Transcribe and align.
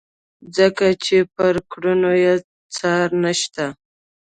ځکه 0.57 0.85
چې 1.03 1.17
پر 1.35 1.53
کړنو 1.71 2.11
یې 2.23 2.33
څار 2.75 3.07
نشته. 3.23 3.65